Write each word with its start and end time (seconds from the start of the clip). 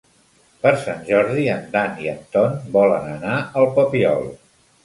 Per 0.63 0.71
Sant 0.85 1.03
Jordi 1.09 1.43
en 1.57 1.69
Dan 1.77 2.01
i 2.05 2.09
en 2.13 2.25
Ton 2.37 2.57
volen 2.79 3.07
anar 3.13 3.39
al 3.63 3.73
Papiol. 3.81 4.31